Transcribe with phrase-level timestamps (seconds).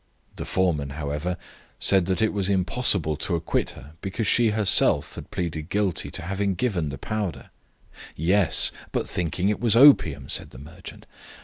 [0.37, 1.37] The foreman, however,
[1.77, 6.23] said that it was impossible to acquit her, because she herself had pleaded guilty to
[6.23, 7.51] having given the powder.
[8.15, 11.05] "Yes, but thinking it was opium," said the merchant.